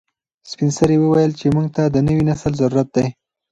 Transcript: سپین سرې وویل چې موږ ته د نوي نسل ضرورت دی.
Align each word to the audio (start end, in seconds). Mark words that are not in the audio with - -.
سپین 0.49 0.69
سرې 0.77 0.95
وویل 0.99 1.31
چې 1.39 1.45
موږ 1.55 1.67
ته 1.75 1.83
د 1.93 1.97
نوي 2.07 2.23
نسل 2.29 2.51
ضرورت 2.61 2.87
دی. 2.95 3.07